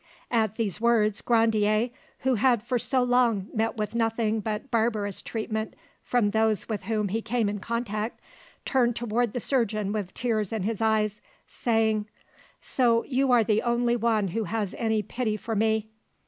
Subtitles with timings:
[0.31, 1.91] At, these words Grandier,
[2.21, 7.09] who had for so long met with nothing but barbarous treatment from those with whom
[7.09, 8.19] he came in contact,
[8.65, 12.07] turned towards the surgeon with tears in his eyes, saying—
[12.61, 15.91] "So you are the only one who has any pity for me."